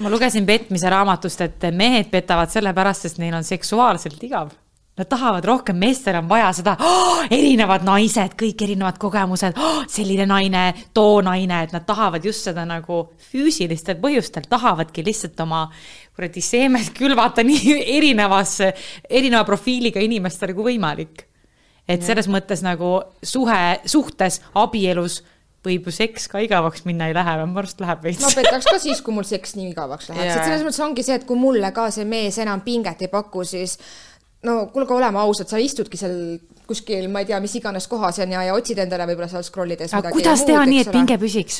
ma 0.00 0.10
lugesin 0.10 0.46
petmise 0.48 0.90
raamatust, 0.90 1.44
et 1.44 1.68
mehed 1.76 2.10
petavad 2.12 2.50
sellepärast, 2.52 3.06
sest 3.06 3.20
neil 3.20 3.36
on 3.36 3.46
seksuaalselt 3.46 4.22
igav. 4.24 4.52
Nad 4.98 5.08
tahavad 5.08 5.44
rohkem, 5.46 5.78
meestel 5.80 6.18
on 6.18 6.26
vaja 6.28 6.50
seda 6.52 6.74
oh,, 6.84 7.22
erinevad 7.32 7.86
naised, 7.86 8.34
kõik 8.36 8.64
erinevad 8.66 8.98
kogemused. 9.00 9.56
Oh,, 9.56 9.78
selline 9.88 10.26
naine, 10.28 10.64
too 10.96 11.22
naine, 11.24 11.62
et 11.64 11.72
nad 11.72 11.86
tahavad 11.88 12.24
just 12.26 12.44
seda 12.48 12.66
nagu 12.68 12.98
füüsilistel 13.30 13.96
põhjustel, 14.02 14.44
tahavadki 14.50 15.04
lihtsalt 15.06 15.40
oma 15.40 15.62
kuradi 16.16 16.42
seemet 16.44 16.92
külvata 16.96 17.44
nii 17.46 17.78
erinevas, 17.96 18.58
erineva 19.08 19.44
profiiliga 19.48 20.02
inimestele 20.04 20.56
kui 20.56 20.74
võimalik. 20.74 21.26
et 21.90 22.04
selles 22.06 22.28
mõttes 22.30 22.60
nagu 22.62 23.00
suhe, 23.26 23.80
suhtes, 23.88 24.36
abielus 24.54 25.22
võib 25.66 25.88
ju 25.88 25.94
seks 25.94 26.28
ka 26.32 26.40
igavaks 26.44 26.86
minna 26.88 27.10
ei 27.10 27.16
lähe, 27.16 27.36
minu 27.44 27.60
arust 27.62 27.80
läheb 27.82 28.04
veits. 28.04 28.22
ma 28.24 28.30
petaks 28.34 28.68
ka 28.68 28.78
siis, 28.82 29.02
kui 29.04 29.16
mul 29.16 29.26
seks 29.28 29.56
nii 29.58 29.72
igavaks 29.74 30.12
läheks, 30.12 30.36
et 30.36 30.46
selles 30.46 30.64
mõttes 30.66 30.84
ongi 30.84 31.04
see, 31.06 31.18
et 31.20 31.26
kui 31.28 31.38
mulle 31.40 31.72
ka 31.76 31.90
see 31.94 32.06
mees 32.08 32.38
enam 32.40 32.64
pinget 32.64 33.04
ei 33.04 33.12
paku, 33.12 33.44
siis 33.48 33.76
no 34.46 34.66
kuule, 34.72 34.86
aga 34.86 34.96
oleme 34.96 35.20
ausad, 35.20 35.50
sa 35.50 35.60
istudki 35.60 36.00
seal 36.00 36.16
kuskil, 36.70 37.08
ma 37.10 37.24
ei 37.24 37.28
tea, 37.28 37.40
mis 37.42 37.54
iganes 37.58 37.88
kohas 37.90 38.20
on 38.22 38.30
ja, 38.30 38.44
ja 38.46 38.54
otsid 38.54 38.78
endale 38.78 39.08
võib-olla 39.10 39.28
seal 39.32 39.44
scroll 39.46 39.74
ides 39.74 39.92
midagi. 39.96 40.14
kuidas 40.16 40.44
teha 40.46 40.62
nii, 40.70 40.84
et 40.84 40.92
pinge 40.94 41.16
püsiks? 41.20 41.58